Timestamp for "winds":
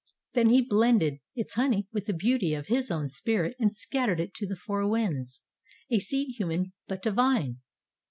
4.89-5.43